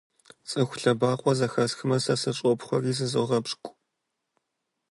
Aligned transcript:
ЦӀыху 0.49 0.77
лъэбакъуэ 0.81 1.31
зэхэсхмэ, 1.39 1.97
сэ 2.03 2.15
сыщӀопхъуэри 2.21 2.91
зызогъэпщкӀу. 2.97 3.71